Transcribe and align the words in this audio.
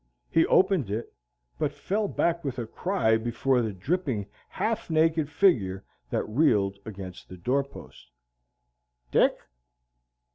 He 0.31 0.47
opened 0.47 0.89
it, 0.89 1.13
but 1.59 1.71
fell 1.71 2.07
back 2.07 2.43
with 2.43 2.57
a 2.57 2.65
cry 2.65 3.17
before 3.17 3.61
the 3.61 3.71
dripping 3.71 4.25
half 4.49 4.89
naked 4.89 5.29
figure 5.29 5.85
that 6.09 6.23
reeled 6.27 6.79
against 6.87 7.29
the 7.29 7.37
doorpost. 7.37 8.09
"Dick?" 9.11 9.37